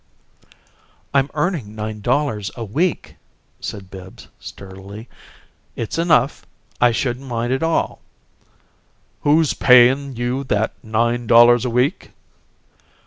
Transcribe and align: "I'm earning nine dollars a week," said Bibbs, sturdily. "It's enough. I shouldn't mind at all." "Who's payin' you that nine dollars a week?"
"I'm 1.13 1.29
earning 1.35 1.75
nine 1.75 1.99
dollars 2.01 2.49
a 2.55 2.63
week," 2.65 3.17
said 3.59 3.91
Bibbs, 3.91 4.29
sturdily. 4.39 5.07
"It's 5.75 5.99
enough. 5.99 6.43
I 6.81 6.91
shouldn't 6.91 7.27
mind 7.27 7.53
at 7.53 7.61
all." 7.61 8.01
"Who's 9.21 9.53
payin' 9.53 10.15
you 10.15 10.43
that 10.45 10.73
nine 10.81 11.27
dollars 11.27 11.65
a 11.65 11.69
week?" 11.69 12.09